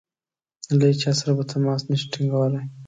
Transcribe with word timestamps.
له 0.77 0.85
هیچا 0.91 1.11
سره 1.19 1.31
به 1.37 1.43
تماس 1.51 1.81
نه 1.89 1.95
شي 1.99 2.05
ټینګولای. 2.13 2.65